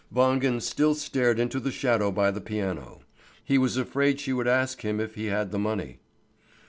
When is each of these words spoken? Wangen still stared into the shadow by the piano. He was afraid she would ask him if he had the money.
Wangen 0.11 0.59
still 0.59 0.95
stared 0.95 1.37
into 1.39 1.59
the 1.59 1.69
shadow 1.69 2.09
by 2.09 2.31
the 2.31 2.41
piano. 2.41 3.01
He 3.45 3.59
was 3.59 3.77
afraid 3.77 4.19
she 4.19 4.33
would 4.33 4.47
ask 4.47 4.81
him 4.81 4.99
if 4.99 5.13
he 5.13 5.27
had 5.27 5.51
the 5.51 5.59
money. 5.59 5.99